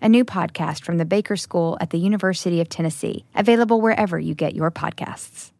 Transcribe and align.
a 0.00 0.08
new 0.08 0.24
podcast 0.24 0.84
from 0.84 0.98
the 0.98 1.04
Baker 1.04 1.36
School 1.36 1.76
at 1.80 1.90
the 1.90 1.98
University 1.98 2.60
of 2.60 2.68
Tennessee, 2.68 3.24
available 3.34 3.80
wherever 3.80 4.18
you 4.18 4.34
get 4.34 4.54
your 4.54 4.70
podcasts. 4.70 5.52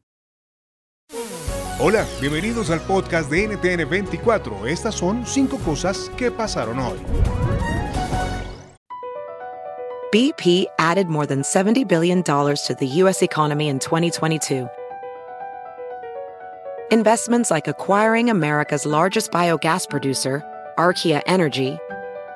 Hola, 1.80 2.04
bienvenidos 2.20 2.70
al 2.70 2.80
podcast 2.80 3.30
de 3.30 3.44
NTN 3.44 3.88
24. 3.88 4.66
Estas 4.68 4.94
son 4.96 5.24
cinco 5.24 5.58
cosas 5.58 6.10
que 6.16 6.30
pasaron 6.30 6.78
hoy. 6.78 6.98
BP 10.10 10.66
added 10.78 11.08
more 11.08 11.26
than 11.26 11.42
$70 11.42 11.86
billion 11.86 12.22
to 12.22 12.76
the 12.80 12.86
U.S. 13.02 13.22
economy 13.22 13.68
in 13.68 13.78
2022. 13.78 14.66
Investments 16.90 17.50
like 17.50 17.68
acquiring 17.68 18.30
America's 18.30 18.86
largest 18.86 19.30
biogas 19.30 19.88
producer, 19.88 20.42
Archaea 20.78 21.22
Energy, 21.26 21.78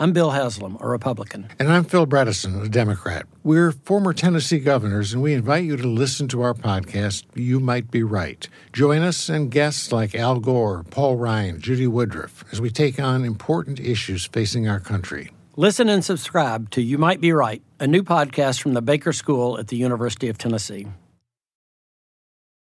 I'm 0.00 0.12
Bill 0.12 0.30
Haslam, 0.30 0.78
a 0.80 0.86
Republican. 0.86 1.48
And 1.58 1.72
I'm 1.72 1.82
Phil 1.82 2.06
Bredesen, 2.06 2.64
a 2.64 2.68
Democrat. 2.68 3.26
We're 3.42 3.72
former 3.72 4.12
Tennessee 4.12 4.60
governors, 4.60 5.12
and 5.12 5.20
we 5.20 5.34
invite 5.34 5.64
you 5.64 5.76
to 5.76 5.88
listen 5.88 6.28
to 6.28 6.42
our 6.42 6.54
podcast, 6.54 7.24
You 7.34 7.58
Might 7.58 7.90
Be 7.90 8.04
Right. 8.04 8.48
Join 8.72 9.02
us 9.02 9.28
and 9.28 9.50
guests 9.50 9.90
like 9.90 10.14
Al 10.14 10.38
Gore, 10.38 10.84
Paul 10.88 11.16
Ryan, 11.16 11.60
Judy 11.60 11.88
Woodruff, 11.88 12.44
as 12.52 12.60
we 12.60 12.70
take 12.70 13.00
on 13.00 13.24
important 13.24 13.80
issues 13.80 14.24
facing 14.24 14.68
our 14.68 14.78
country. 14.78 15.32
Listen 15.56 15.88
and 15.88 16.04
subscribe 16.04 16.70
to 16.70 16.80
You 16.80 16.96
Might 16.96 17.20
Be 17.20 17.32
Right, 17.32 17.60
a 17.80 17.88
new 17.88 18.04
podcast 18.04 18.62
from 18.62 18.74
the 18.74 18.82
Baker 18.82 19.12
School 19.12 19.58
at 19.58 19.66
the 19.66 19.76
University 19.76 20.28
of 20.28 20.38
Tennessee. 20.38 20.86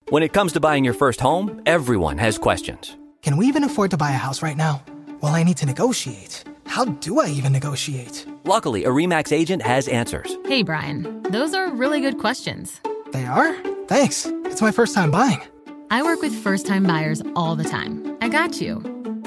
When 0.08 0.24
it 0.24 0.34
comes 0.34 0.54
to 0.54 0.59
buying 0.59 0.84
your 0.84 0.96
first 0.96 1.22
home, 1.22 1.62
everyone 1.68 2.18
has 2.18 2.40
questions. 2.40 2.98
Can 3.22 3.38
we 3.38 3.46
even 3.46 3.64
afford 3.64 3.92
to 3.92 3.98
buy 3.98 4.09
a 4.09 4.14
house 4.14 4.42
right 4.42 4.58
now? 4.58 4.84
Well, 5.22 5.36
I 5.36 5.44
need 5.44 5.58
to 5.58 5.68
negotiate. 5.68 6.44
How 6.69 6.85
do 6.85 7.19
I 7.19 7.30
even 7.30 7.52
negotiate? 7.52 8.28
Luckily, 8.44 8.85
a 8.85 8.90
REMAX 8.90 9.31
agent 9.35 9.63
has 9.63 9.88
answers. 9.88 10.38
Hey, 10.46 10.62
Brian, 10.62 11.24
those 11.24 11.52
are 11.56 11.74
really 11.74 12.00
good 12.00 12.19
questions. 12.19 12.80
They 13.12 13.25
are? 13.25 13.56
Thanks. 13.88 14.28
It's 14.46 14.62
my 14.62 14.72
first 14.72 14.94
time 14.94 15.09
buying. 15.09 15.41
I 15.90 16.03
work 16.03 16.22
with 16.22 16.31
first 16.31 16.68
time 16.68 16.84
buyers 16.84 17.24
all 17.35 17.56
the 17.56 17.63
time. 17.63 18.16
I 18.22 18.30
got 18.30 18.62
you. 18.62 18.75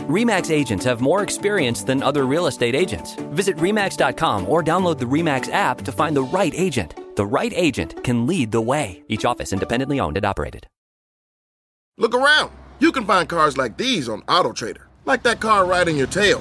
REMAX 0.08 0.52
agents 0.52 0.84
have 0.84 1.00
more 1.00 1.24
experience 1.24 1.82
than 1.82 2.00
other 2.00 2.26
real 2.26 2.46
estate 2.46 2.76
agents. 2.76 3.16
Visit 3.32 3.56
REMAX.com 3.56 4.48
or 4.48 4.62
download 4.62 5.00
the 5.00 5.04
REMAX 5.06 5.52
app 5.52 5.78
to 5.82 5.90
find 5.90 6.14
the 6.14 6.22
right 6.22 6.54
agent. 6.54 6.94
The 7.16 7.26
right 7.26 7.52
agent 7.56 8.04
can 8.04 8.24
lead 8.24 8.52
the 8.52 8.60
way. 8.60 9.02
Each 9.08 9.24
office 9.24 9.52
independently 9.52 9.98
owned 9.98 10.16
and 10.16 10.24
operated. 10.24 10.68
Look 11.98 12.14
around. 12.14 12.52
You 12.78 12.92
can 12.92 13.04
find 13.04 13.28
cars 13.28 13.56
like 13.56 13.76
these 13.76 14.08
on 14.08 14.22
AutoTrader, 14.22 14.84
like 15.06 15.24
that 15.24 15.40
car 15.40 15.66
riding 15.66 15.96
your 15.96 16.06
tail. 16.06 16.40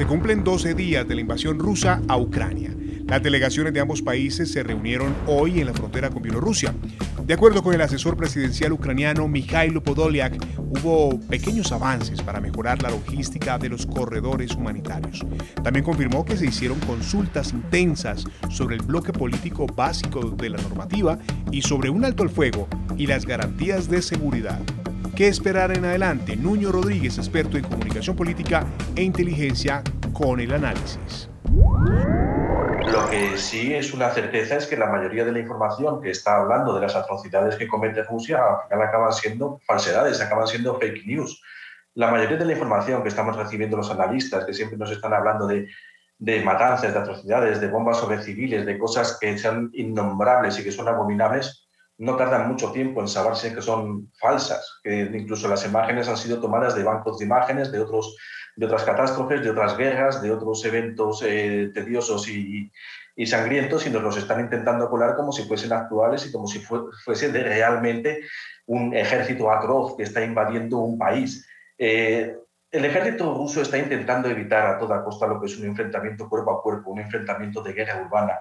Se 0.00 0.06
cumplen 0.06 0.42
12 0.44 0.72
días 0.72 1.06
de 1.06 1.14
la 1.14 1.20
invasión 1.20 1.58
rusa 1.58 2.00
a 2.08 2.16
Ucrania. 2.16 2.74
Las 3.06 3.22
delegaciones 3.22 3.74
de 3.74 3.80
ambos 3.80 4.00
países 4.00 4.50
se 4.50 4.62
reunieron 4.62 5.14
hoy 5.26 5.60
en 5.60 5.66
la 5.66 5.74
frontera 5.74 6.08
con 6.08 6.22
Bielorrusia. 6.22 6.74
De 7.22 7.34
acuerdo 7.34 7.62
con 7.62 7.74
el 7.74 7.82
asesor 7.82 8.16
presidencial 8.16 8.72
ucraniano 8.72 9.28
Mikhailo 9.28 9.82
Podolyak, 9.82 10.42
hubo 10.56 11.20
pequeños 11.28 11.70
avances 11.70 12.22
para 12.22 12.40
mejorar 12.40 12.82
la 12.82 12.88
logística 12.88 13.58
de 13.58 13.68
los 13.68 13.84
corredores 13.84 14.54
humanitarios. 14.54 15.20
También 15.62 15.84
confirmó 15.84 16.24
que 16.24 16.38
se 16.38 16.46
hicieron 16.46 16.80
consultas 16.80 17.52
intensas 17.52 18.24
sobre 18.48 18.76
el 18.76 18.82
bloque 18.82 19.12
político 19.12 19.66
básico 19.66 20.30
de 20.30 20.48
la 20.48 20.62
normativa 20.62 21.18
y 21.52 21.60
sobre 21.60 21.90
un 21.90 22.06
alto 22.06 22.22
al 22.22 22.30
fuego 22.30 22.68
y 22.96 23.06
las 23.06 23.26
garantías 23.26 23.90
de 23.90 24.00
seguridad. 24.00 24.62
¿Qué 25.14 25.28
esperar 25.28 25.76
en 25.76 25.84
adelante? 25.84 26.36
Nuño 26.36 26.72
Rodríguez, 26.72 27.18
experto 27.18 27.58
en 27.58 27.64
comunicación 27.64 28.16
política 28.16 28.64
e 28.96 29.02
inteligencia, 29.02 29.82
con 30.12 30.40
el 30.40 30.52
análisis. 30.52 31.28
Lo 32.92 33.08
que 33.10 33.36
sí 33.36 33.74
es 33.74 33.92
una 33.92 34.10
certeza 34.10 34.56
es 34.56 34.66
que 34.66 34.76
la 34.76 34.86
mayoría 34.86 35.24
de 35.24 35.32
la 35.32 35.38
información 35.38 36.00
que 36.00 36.10
está 36.10 36.36
hablando 36.36 36.74
de 36.74 36.80
las 36.80 36.96
atrocidades 36.96 37.56
que 37.56 37.68
comete 37.68 38.02
Rusia 38.04 38.38
al 38.38 38.68
final 38.68 38.88
acaban 38.88 39.12
siendo 39.12 39.60
falsedades, 39.66 40.20
acaban 40.20 40.46
siendo 40.46 40.78
fake 40.78 41.06
news. 41.06 41.42
La 41.94 42.10
mayoría 42.10 42.36
de 42.36 42.44
la 42.44 42.52
información 42.52 43.02
que 43.02 43.08
estamos 43.08 43.36
recibiendo 43.36 43.76
los 43.76 43.90
analistas, 43.90 44.44
que 44.44 44.54
siempre 44.54 44.78
nos 44.78 44.90
están 44.90 45.12
hablando 45.12 45.46
de, 45.46 45.68
matanzas, 46.42 46.92
de 46.92 46.98
atrocidades, 46.98 47.60
de 47.60 47.68
bombas 47.68 47.98
sobre 47.98 48.22
civiles, 48.22 48.64
de 48.64 48.78
cosas 48.78 49.18
que 49.20 49.36
sean 49.36 49.70
innombrables 49.74 50.58
y 50.58 50.64
que 50.64 50.72
son 50.72 50.88
abominables, 50.88 51.68
no 52.00 52.16
tardan 52.16 52.48
mucho 52.48 52.72
tiempo 52.72 53.02
en 53.02 53.08
saberse 53.08 53.54
que 53.54 53.60
son 53.60 54.10
falsas, 54.18 54.80
que 54.82 55.02
incluso 55.12 55.46
las 55.48 55.66
imágenes 55.66 56.08
han 56.08 56.16
sido 56.16 56.40
tomadas 56.40 56.74
de 56.74 56.82
bancos 56.82 57.18
de 57.18 57.26
imágenes, 57.26 57.70
de, 57.70 57.78
otros, 57.78 58.16
de 58.56 58.64
otras 58.64 58.84
catástrofes, 58.84 59.42
de 59.42 59.50
otras 59.50 59.76
guerras, 59.76 60.22
de 60.22 60.32
otros 60.32 60.64
eventos 60.64 61.22
eh, 61.22 61.70
tediosos 61.74 62.26
y, 62.26 62.72
y, 63.16 63.26
sangrientos, 63.26 63.86
y 63.86 63.90
nos 63.90 64.02
los 64.02 64.16
están 64.16 64.40
intentando 64.40 64.88
colar 64.88 65.14
como 65.14 65.30
si 65.30 65.42
fuesen 65.42 65.74
actuales 65.74 66.24
y 66.26 66.32
como 66.32 66.46
si 66.46 66.60
fuese 66.60 67.32
de 67.32 67.42
realmente 67.42 68.22
un 68.64 68.94
ejército 68.96 69.52
atroz 69.52 69.94
que 69.94 70.04
está 70.04 70.24
invadiendo 70.24 70.78
un 70.78 70.96
país. 70.96 71.46
Eh, 71.76 72.34
el 72.70 72.84
ejército 72.86 73.34
ruso 73.34 73.60
está 73.60 73.76
intentando 73.76 74.30
evitar 74.30 74.66
a 74.66 74.78
toda 74.78 75.04
costa 75.04 75.26
lo 75.26 75.38
que 75.38 75.48
es 75.48 75.58
un 75.58 75.66
enfrentamiento 75.66 76.30
cuerpo 76.30 76.52
a 76.52 76.62
cuerpo, 76.62 76.92
un 76.92 77.00
enfrentamiento 77.00 77.62
de 77.62 77.74
guerra 77.74 78.00
urbana 78.00 78.38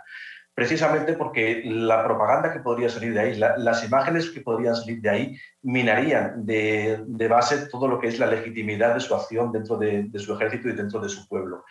precisamente 0.60 1.14
porque 1.14 1.62
la 1.64 2.04
propaganda 2.04 2.52
que 2.52 2.60
podría 2.60 2.90
salir 2.90 3.14
de 3.14 3.20
ahí, 3.22 3.36
las 3.40 3.86
imágenes 3.86 4.30
que 4.30 4.42
podrían 4.42 4.76
salir 4.76 5.00
de 5.00 5.10
ahí, 5.10 5.38
minarían 5.62 6.46
de, 6.46 7.28
base 7.30 7.68
todo 7.72 7.88
lo 7.88 7.98
que 7.98 8.10
es 8.10 8.20
la 8.20 8.28
legitimidad 8.28 8.94
de 8.94 9.00
su 9.00 9.16
acción 9.16 9.54
dentro 9.54 9.78
de, 9.78 10.10
su 10.18 10.34
ejército 10.34 10.68
y 10.68 10.74
dentro 10.74 11.00
de 11.00 11.08
su 11.08 11.26
pueblo. 11.30 11.64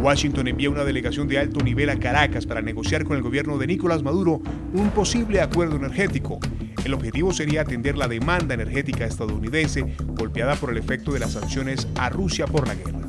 Washington 0.00 0.46
envía 0.46 0.70
una 0.70 0.84
delegación 0.84 1.26
de 1.26 1.40
alto 1.40 1.58
nivel 1.58 1.90
a 1.90 1.98
Caracas 1.98 2.46
para 2.46 2.62
negociar 2.62 3.02
con 3.02 3.16
el 3.16 3.22
gobierno 3.24 3.58
de 3.58 3.66
Nicolás 3.66 4.04
Maduro 4.04 4.40
un 4.72 4.90
posible 4.90 5.40
acuerdo 5.40 5.74
energético. 5.74 6.38
El 6.84 6.94
objetivo 6.94 7.32
sería 7.32 7.62
atender 7.62 7.96
la 7.96 8.06
demanda 8.06 8.54
energética 8.54 9.06
estadounidense 9.06 9.96
golpeada 10.06 10.54
por 10.54 10.70
el 10.70 10.76
efecto 10.76 11.10
de 11.10 11.18
las 11.18 11.32
sanciones 11.32 11.88
a 11.96 12.10
Rusia 12.10 12.46
por 12.46 12.68
la 12.68 12.76
guerra. 12.76 13.08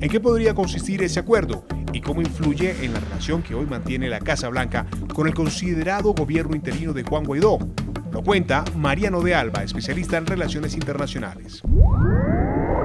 ¿En 0.00 0.10
qué 0.10 0.18
podría 0.18 0.54
consistir 0.54 1.04
ese 1.04 1.20
acuerdo 1.20 1.64
y 1.94 2.00
cómo 2.00 2.20
influye 2.20 2.84
en 2.84 2.92
la 2.92 3.00
relación 3.00 3.42
que 3.42 3.54
hoy 3.54 3.66
mantiene 3.66 4.08
la 4.08 4.18
Casa 4.18 4.48
Blanca 4.48 4.84
con 5.14 5.28
el 5.28 5.34
considerado 5.34 6.12
gobierno 6.12 6.56
interino 6.56 6.92
de 6.92 7.04
Juan 7.04 7.24
Guaidó? 7.24 7.58
Lo 8.10 8.22
cuenta 8.22 8.64
Mariano 8.76 9.22
de 9.22 9.34
Alba, 9.34 9.62
especialista 9.62 10.16
en 10.16 10.26
relaciones 10.26 10.74
internacionales. 10.74 11.62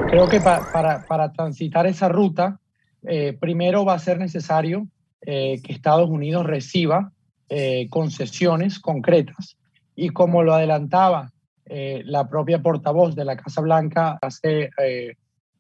Creo 0.10 0.30
que 0.30 0.40
para, 0.40 1.34
transitar 1.34 1.88
esa 1.88 2.08
ruta, 2.08 2.60
eh, 3.04 3.36
primero 3.40 3.84
va 3.84 3.96
a 3.96 4.00
ser 4.00 4.20
necesario 4.20 4.88
eh, 5.22 5.60
que 5.64 5.74
Estados 5.74 6.10
Unidos 6.10 6.46
reciba 6.46 7.12
eh, 7.50 7.88
concesiones 7.90 8.80
concretas. 8.80 9.58
Y 9.96 10.10
como 10.10 10.44
lo 10.44 10.54
adelantaba 10.54 11.32
la 11.72 12.28
propia 12.28 12.64
portavoz 12.64 13.16
de 13.16 13.26
la 13.26 13.38
Casa 13.38 13.62
Blanca 13.62 14.18
hace 14.24 14.72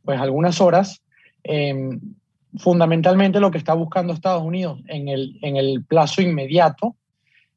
pues 0.03 0.19
algunas 0.19 0.59
horas, 0.59 1.03
em, 1.43 1.99
fundamentalmente 2.57 3.39
lo 3.39 3.51
que 3.51 3.57
está 3.57 3.73
buscando 3.73 4.13
Estados 4.13 4.43
Unidos 4.43 4.79
en 4.87 5.07
el, 5.07 5.37
en 5.41 5.55
el 5.55 5.83
plazo 5.83 6.21
inmediato 6.21 6.95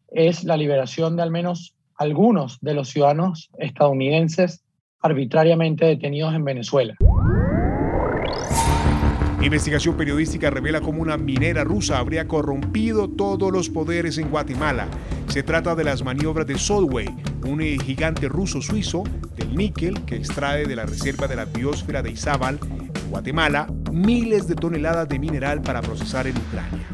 es 0.08 0.44
la 0.44 0.56
liberación 0.56 1.16
de 1.16 1.22
al 1.22 1.30
menos 1.30 1.74
algunos 1.96 2.58
de 2.60 2.74
los 2.74 2.88
ciudadanos 2.88 3.50
estadounidenses 3.58 4.62
arbitrariamente 5.00 5.86
detenidos 5.86 6.34
en 6.34 6.44
Venezuela. 6.44 6.96
Investigación 9.42 9.96
periodística 9.96 10.50
revela 10.50 10.80
cómo 10.80 11.02
una 11.02 11.16
minera 11.16 11.64
rusa 11.64 11.98
habría 11.98 12.28
corrompido 12.28 13.08
todos 13.08 13.50
los 13.50 13.68
poderes 13.68 14.16
en 14.18 14.30
Guatemala. 14.30 14.86
Se 15.26 15.42
trata 15.42 15.74
de 15.74 15.82
las 15.82 16.04
maniobras 16.04 16.46
de 16.46 16.56
Solway, 16.56 17.08
un 17.44 17.60
gigante 17.60 18.28
ruso-suizo 18.28 19.02
del 19.34 19.56
níquel 19.56 20.04
que 20.04 20.14
extrae 20.14 20.64
de 20.64 20.76
la 20.76 20.86
reserva 20.86 21.26
de 21.26 21.34
la 21.34 21.46
biosfera 21.46 22.02
de 22.02 22.12
Izabal, 22.12 22.60
en 22.62 23.10
Guatemala, 23.10 23.66
miles 23.92 24.48
de 24.48 24.54
toneladas 24.54 25.08
de 25.08 25.18
mineral 25.18 25.62
para 25.62 25.82
procesar 25.82 26.26
en 26.26 26.36
Ucrania. 26.36 26.86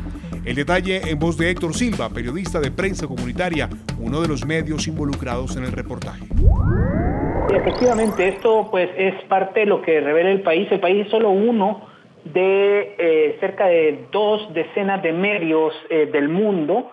El 0.44 0.54
detalle 0.54 1.02
en 1.10 1.18
voz 1.18 1.36
de 1.36 1.50
Héctor 1.50 1.74
Silva, 1.74 2.08
periodista 2.08 2.60
de 2.60 2.70
prensa 2.70 3.06
comunitaria, 3.06 3.68
uno 3.98 4.20
de 4.20 4.28
los 4.28 4.46
medios 4.46 4.88
involucrados 4.88 5.56
en 5.56 5.64
el 5.64 5.72
reportaje. 5.72 6.24
Efectivamente, 7.54 8.28
esto 8.28 8.68
pues 8.70 8.90
es 8.96 9.14
parte 9.24 9.60
de 9.60 9.66
lo 9.66 9.82
que 9.82 10.00
revela 10.00 10.30
el 10.30 10.42
país. 10.42 10.66
El 10.70 10.80
país 10.80 11.06
es 11.06 11.10
solo 11.10 11.30
uno 11.30 11.86
de 12.24 12.94
eh, 12.98 13.36
cerca 13.40 13.66
de 13.66 14.06
dos 14.12 14.52
decenas 14.54 15.02
de 15.02 15.12
medios 15.12 15.74
eh, 15.88 16.08
del 16.12 16.28
mundo 16.28 16.90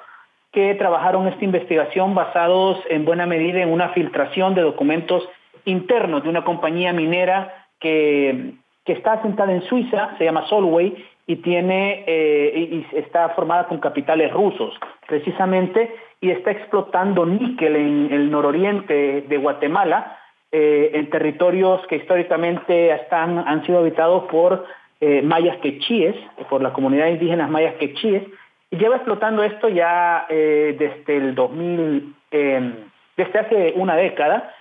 que 0.52 0.76
trabajaron 0.76 1.28
esta 1.28 1.44
investigación 1.44 2.16
basados 2.16 2.78
en 2.90 3.04
buena 3.04 3.26
medida 3.26 3.62
en 3.62 3.70
una 3.70 3.90
filtración 3.90 4.56
de 4.56 4.62
documentos 4.62 5.24
internos 5.66 6.24
de 6.24 6.30
una 6.30 6.46
compañía 6.46 6.94
minera 6.94 7.68
que, 7.80 8.54
que 8.86 8.94
está 8.94 9.14
asentada 9.14 9.52
en 9.52 9.64
Suiza, 9.64 10.16
se 10.18 10.26
llama 10.26 10.48
Solway, 10.48 10.96
y 11.28 11.38
tiene 11.38 12.04
eh, 12.06 12.86
y 12.92 12.98
está 12.98 13.30
formada 13.30 13.68
con 13.68 13.80
capitales 13.80 14.32
rusos, 14.32 14.74
precisamente, 15.08 15.94
y 16.22 16.30
está 16.30 16.52
explotando 16.52 17.26
níquel 17.26 17.76
en 17.76 18.14
el 18.14 18.30
nororiente 18.30 19.24
de 19.28 19.38
Guatemala, 19.38 20.20
eh, 20.52 20.92
en 20.94 21.10
territorios 21.10 21.86
que 21.88 21.98
históricamente 21.98 22.92
están, 22.92 23.40
han 23.40 23.66
sido 23.66 23.80
habitados 23.80 24.26
por 24.26 24.66
eh, 25.02 25.22
mayas 25.24 25.58
quechíes, 25.58 26.16
por 26.50 26.62
la 26.62 26.72
comunidad 26.72 27.08
indígena 27.08 27.48
mayas 27.48 27.76
quechíes, 27.76 28.24
y 28.70 28.78
lleva 28.78 28.98
explotando 28.98 29.44
esto 29.44 29.68
ya 29.68 30.26
desde 30.28 31.18
el 31.18 31.36
2000, 31.36 32.16
desde 32.32 33.40
hace 33.40 33.74
una 33.76 33.96
década, 33.96 34.54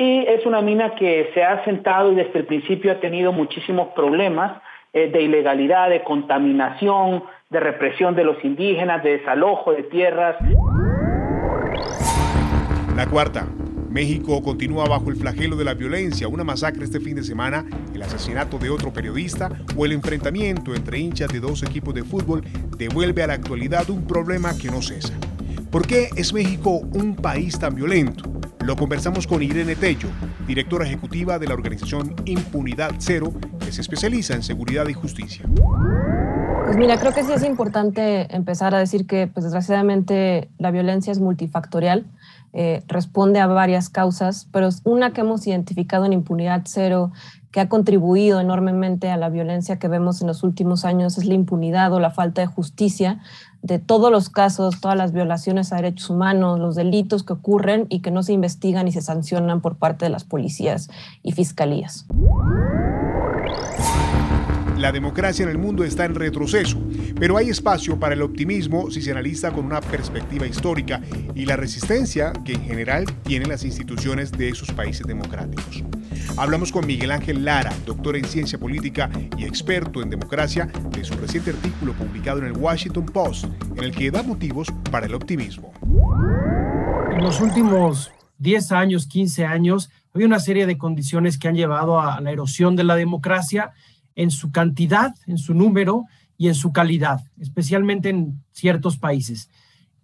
y 0.00 0.24
es 0.26 0.46
una 0.46 0.62
mina 0.62 0.94
que 0.94 1.30
se 1.34 1.42
ha 1.44 1.52
asentado 1.56 2.10
y 2.10 2.14
desde 2.14 2.38
el 2.38 2.46
principio 2.46 2.90
ha 2.90 3.00
tenido 3.00 3.32
muchísimos 3.32 3.88
problemas, 3.88 4.62
eh, 4.94 5.10
de 5.10 5.20
ilegalidad, 5.20 5.90
de 5.90 6.02
contaminación, 6.02 7.22
de 7.50 7.60
represión 7.60 8.14
de 8.14 8.24
los 8.24 8.42
indígenas, 8.42 9.04
de 9.04 9.18
desalojo 9.18 9.72
de 9.72 9.82
tierras. 9.82 10.36
La 12.96 13.06
cuarta. 13.10 13.46
México 13.90 14.40
continúa 14.42 14.86
bajo 14.86 15.10
el 15.10 15.16
flagelo 15.16 15.56
de 15.56 15.64
la 15.64 15.74
violencia, 15.74 16.28
una 16.28 16.44
masacre 16.44 16.84
este 16.84 17.00
fin 17.00 17.16
de 17.16 17.22
semana, 17.22 17.66
el 17.92 18.00
asesinato 18.00 18.56
de 18.56 18.70
otro 18.70 18.94
periodista 18.94 19.50
o 19.76 19.84
el 19.84 19.92
enfrentamiento 19.92 20.74
entre 20.74 20.98
hinchas 20.98 21.30
de 21.30 21.40
dos 21.40 21.62
equipos 21.62 21.92
de 21.92 22.04
fútbol 22.04 22.42
devuelve 22.78 23.22
a 23.22 23.26
la 23.26 23.34
actualidad 23.34 23.90
un 23.90 24.06
problema 24.06 24.56
que 24.56 24.70
no 24.70 24.80
cesa. 24.80 25.12
¿Por 25.70 25.86
qué 25.86 26.08
es 26.16 26.32
México 26.32 26.80
un 26.94 27.16
país 27.16 27.58
tan 27.58 27.74
violento? 27.74 28.39
Lo 28.70 28.76
conversamos 28.76 29.26
con 29.26 29.42
Irene 29.42 29.74
Tello, 29.74 30.06
directora 30.46 30.86
ejecutiva 30.86 31.40
de 31.40 31.48
la 31.48 31.54
organización 31.54 32.14
Impunidad 32.24 32.92
Cero, 32.98 33.32
que 33.58 33.72
se 33.72 33.80
especializa 33.80 34.34
en 34.34 34.44
seguridad 34.44 34.86
y 34.86 34.92
justicia. 34.92 35.44
Pues 36.66 36.76
mira, 36.76 36.96
creo 36.96 37.12
que 37.12 37.24
sí 37.24 37.32
es 37.32 37.42
importante 37.42 38.32
empezar 38.32 38.76
a 38.76 38.78
decir 38.78 39.08
que, 39.08 39.26
pues 39.26 39.42
desgraciadamente, 39.42 40.50
la 40.58 40.70
violencia 40.70 41.10
es 41.10 41.18
multifactorial, 41.18 42.06
eh, 42.52 42.82
responde 42.88 43.40
a 43.40 43.46
varias 43.46 43.88
causas, 43.88 44.48
pero 44.52 44.68
una 44.84 45.12
que 45.12 45.20
hemos 45.20 45.46
identificado 45.46 46.04
en 46.04 46.12
Impunidad 46.12 46.62
Cero 46.64 47.12
que 47.50 47.60
ha 47.60 47.68
contribuido 47.68 48.40
enormemente 48.40 49.10
a 49.10 49.16
la 49.16 49.28
violencia 49.28 49.78
que 49.78 49.88
vemos 49.88 50.20
en 50.20 50.28
los 50.28 50.42
últimos 50.44 50.84
años 50.84 51.18
es 51.18 51.24
la 51.24 51.34
impunidad 51.34 51.92
o 51.92 51.98
la 51.98 52.10
falta 52.10 52.40
de 52.40 52.46
justicia 52.46 53.20
de 53.62 53.78
todos 53.78 54.10
los 54.10 54.30
casos, 54.30 54.80
todas 54.80 54.96
las 54.96 55.12
violaciones 55.12 55.72
a 55.72 55.76
derechos 55.76 56.10
humanos, 56.10 56.58
los 56.58 56.76
delitos 56.76 57.24
que 57.24 57.34
ocurren 57.34 57.86
y 57.88 58.00
que 58.00 58.10
no 58.10 58.22
se 58.22 58.32
investigan 58.32 58.88
y 58.88 58.92
se 58.92 59.02
sancionan 59.02 59.60
por 59.60 59.76
parte 59.76 60.06
de 60.06 60.10
las 60.10 60.24
policías 60.24 60.88
y 61.22 61.32
fiscalías. 61.32 62.06
La 64.80 64.92
democracia 64.92 65.42
en 65.42 65.50
el 65.50 65.58
mundo 65.58 65.84
está 65.84 66.06
en 66.06 66.14
retroceso, 66.14 66.82
pero 67.18 67.36
hay 67.36 67.50
espacio 67.50 68.00
para 68.00 68.14
el 68.14 68.22
optimismo 68.22 68.90
si 68.90 69.02
se 69.02 69.10
analiza 69.10 69.52
con 69.52 69.66
una 69.66 69.82
perspectiva 69.82 70.46
histórica 70.46 71.02
y 71.34 71.44
la 71.44 71.56
resistencia 71.56 72.32
que 72.46 72.54
en 72.54 72.62
general 72.62 73.04
tienen 73.24 73.50
las 73.50 73.62
instituciones 73.62 74.32
de 74.32 74.48
esos 74.48 74.72
países 74.72 75.06
democráticos. 75.06 75.84
Hablamos 76.38 76.72
con 76.72 76.86
Miguel 76.86 77.10
Ángel 77.10 77.44
Lara, 77.44 77.74
doctor 77.84 78.16
en 78.16 78.24
ciencia 78.24 78.58
política 78.58 79.10
y 79.36 79.44
experto 79.44 80.00
en 80.00 80.08
democracia, 80.08 80.70
de 80.96 81.04
su 81.04 81.12
reciente 81.12 81.50
artículo 81.50 81.92
publicado 81.92 82.38
en 82.38 82.46
el 82.46 82.56
Washington 82.56 83.04
Post, 83.04 83.48
en 83.76 83.84
el 83.84 83.94
que 83.94 84.10
da 84.10 84.22
motivos 84.22 84.68
para 84.90 85.04
el 85.04 85.14
optimismo. 85.14 85.74
En 87.10 87.22
los 87.22 87.38
últimos 87.42 88.10
10 88.38 88.72
años, 88.72 89.06
15 89.06 89.44
años, 89.44 89.90
había 90.14 90.26
una 90.26 90.40
serie 90.40 90.64
de 90.64 90.78
condiciones 90.78 91.36
que 91.36 91.48
han 91.48 91.54
llevado 91.54 92.00
a 92.00 92.18
la 92.22 92.30
erosión 92.30 92.76
de 92.76 92.84
la 92.84 92.96
democracia 92.96 93.74
en 94.20 94.30
su 94.30 94.52
cantidad, 94.52 95.14
en 95.26 95.38
su 95.38 95.54
número 95.54 96.04
y 96.36 96.48
en 96.48 96.54
su 96.54 96.72
calidad, 96.72 97.22
especialmente 97.38 98.10
en 98.10 98.44
ciertos 98.52 98.98
países. 98.98 99.48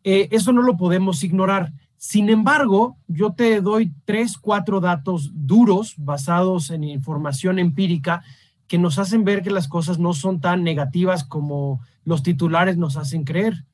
Eh, 0.05 0.29
eso 0.31 0.55
no 0.55 0.63
lo 0.63 0.79
podemos 0.79 1.23
ignorar. 1.23 1.75
Sin 1.99 2.31
embargo, 2.31 2.97
yo 3.09 3.33
te 3.33 3.61
doy 3.61 3.93
tres, 4.07 4.39
cuatro 4.39 4.81
datos 4.81 5.33
duros 5.35 5.97
basados 5.99 6.71
en 6.71 6.85
información 6.85 7.59
empírica 7.59 8.23
que 8.67 8.79
nos 8.79 8.99
hacen 8.99 9.23
ver 9.23 9.43
que 9.43 9.51
las 9.51 9.69
cosas 9.69 9.99
no 9.99 10.15
son 10.15 10.41
tan 10.41 10.65
negativas 10.65 11.23
como 11.23 11.81
los 12.03 12.23
titulares 12.23 12.79
nos 12.79 12.97
hacen 12.97 13.25
creer. 13.25 13.67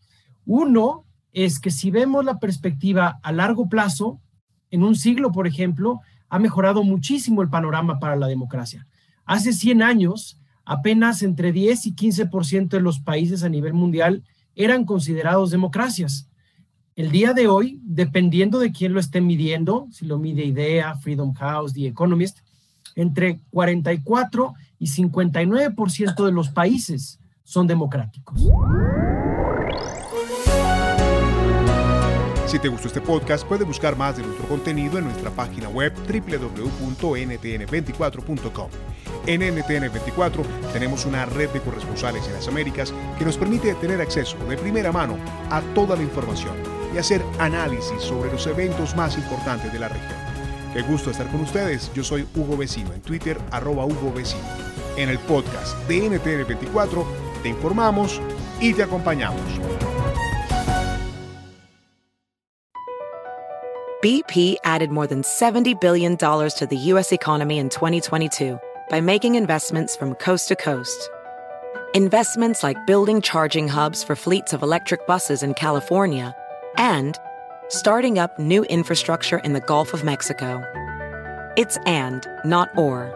Uno 0.45 1.05
es 1.33 1.61
que 1.61 1.71
si 1.71 1.93
vemos 1.93 2.25
la 2.25 2.41
perspectiva 2.41 3.21
a 3.23 3.31
largo 3.31 3.69
plazo, 3.69 4.21
en 4.73 4.83
un 4.83 4.97
siglo, 4.97 5.31
por 5.31 5.47
ejemplo, 5.47 6.01
ha 6.29 6.41
mejorado 6.41 6.83
muchísimo 6.83 7.43
el 7.43 7.49
panorama 7.49 8.01
para 8.01 8.17
la 8.17 8.27
democracia. 8.27 8.89
Hace 9.33 9.55
100 9.55 9.83
años, 9.83 10.39
apenas 10.67 11.23
entre 11.23 11.53
10 11.53 11.87
y 11.87 11.95
15% 11.95 12.69
de 12.69 12.83
los 12.83 13.01
países 13.01 13.43
a 13.43 13.49
nivel 13.49 13.73
mundial 13.73 14.23
eran 14.55 14.85
considerados 14.85 15.51
democracias. 15.51 16.29
El 16.97 17.11
día 17.11 17.33
de 17.33 17.49
hoy, 17.49 17.81
dependiendo 17.83 18.59
de 18.59 18.73
quién 18.73 18.93
lo 18.93 19.01
esté 19.01 19.23
midiendo, 19.23 19.89
si 19.91 20.05
lo 20.05 20.19
mide 20.19 20.45
IDEA, 20.45 20.97
Freedom 20.97 21.33
House, 21.33 21.73
The 21.73 21.87
Economist, 21.87 22.41
entre 22.95 23.41
44 23.49 24.53
y 24.79 24.89
59% 24.89 26.27
de 26.27 26.33
los 26.33 26.51
países 26.51 27.19
son 27.43 27.67
democráticos. 27.67 28.39
Si 32.47 32.59
te 32.59 32.69
gustó 32.69 32.89
este 32.89 33.01
podcast, 33.01 33.47
puedes 33.47 33.67
buscar 33.67 33.97
más 33.97 34.19
de 34.19 34.25
nuestro 34.25 34.47
contenido 34.47 34.99
en 34.99 35.05
nuestra 35.05 35.31
página 35.31 35.71
web 35.71 35.95
www.ntn24.com. 36.07 38.92
En 39.27 39.41
NTN24 39.41 40.45
tenemos 40.73 41.07
una 41.07 41.27
red 41.27 41.49
de 41.51 41.61
corresponsales 41.61 42.27
en 42.27 42.35
las 42.35 42.49
Américas 42.49 42.93
que 43.19 43.25
nos 43.25 43.37
permite 43.37 43.75
tener 43.75 44.01
acceso 44.01 44.37
de 44.49 44.57
primera 44.57 44.91
mano 44.91 45.17
a 45.51 45.61
toda 45.75 45.97
la 45.97 46.03
información 46.03 46.55
y 46.93 46.99
hacer 46.99 47.23
análisis 47.39 48.03
sobre 48.03 48.33
los 48.33 48.47
eventos 48.49 48.97
más 48.97 49.17
importantes 49.17 49.73
de 49.73 49.79
la 49.79 49.89
región. 49.89 50.19
Qué 50.75 50.83
gusto 50.83 51.11
estar 51.11 51.31
con 51.31 51.43
ustedes. 51.43 51.93
Yo 51.95 52.03
soy 52.03 52.27
Hugo 52.35 52.57
Vecino 52.57 52.93
en 52.93 53.01
Twitter, 53.01 53.39
arroba 53.53 53.85
Hugo 53.85 54.13
Vecino. 54.13 54.43
En 54.97 55.09
el 55.09 55.19
podcast 55.21 55.77
de 55.87 56.11
NTN24 56.11 57.05
te 57.43 57.49
informamos 57.51 58.21
y 58.61 58.75
te 58.75 58.83
acompañamos. 58.83 59.41
BP 64.03 64.57
added 64.65 64.91
more 64.91 65.07
than 65.07 65.23
$70 65.23 65.81
billion 65.81 66.17
to 66.17 66.67
the 66.69 66.77
U.S. 66.91 67.13
economy 67.13 67.59
in 67.59 67.69
2022 67.69 68.59
by 68.93 69.01
making 69.01 69.37
investments 69.37 69.97
from 69.97 70.15
coast 70.17 70.49
to 70.49 70.55
coast. 70.55 71.09
Investments 71.95 72.63
like 72.63 72.87
building 72.87 73.23
charging 73.23 73.67
hubs 73.67 74.05
for 74.05 74.15
fleets 74.15 74.53
of 74.53 74.63
electric 74.63 75.07
buses 75.07 75.43
in 75.43 75.55
California 75.55 76.37
and 76.77 77.17
starting 77.69 78.19
up 78.19 78.39
new 78.39 78.65
infrastructure 78.65 79.39
in 79.39 79.55
the 79.55 79.61
Gulf 79.61 79.95
of 79.95 80.05
Mexico. 80.05 80.63
It's 81.57 81.79
and, 81.87 82.27
not 82.45 82.69
or. 82.77 83.09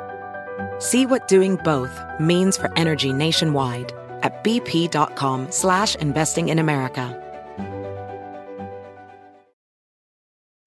See 0.79 1.05
what 1.05 1.29
doing 1.29 1.57
both 1.57 1.95
means 2.19 2.57
for 2.57 2.73
energy 2.75 3.13
nationwide 3.13 3.93
at 4.23 4.43
bp.com 4.43 5.53
slash 5.53 5.95
investing 5.97 6.49
in 6.49 6.59
America. 6.59 7.23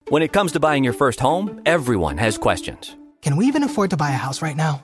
When 0.08 0.22
it 0.22 0.34
comes 0.34 0.52
to 0.52 0.60
buying 0.60 0.84
your 0.84 0.94
first 0.94 1.20
home, 1.20 1.62
everyone 1.66 2.20
has 2.20 2.38
questions. 2.38 2.96
Can 3.24 3.38
we 3.38 3.48
even 3.48 3.64
afford 3.64 3.90
to 3.90 3.98
buy 3.98 4.12
a 4.12 4.14
house 4.14 4.44
right 4.44 4.56
now? 4.56 4.84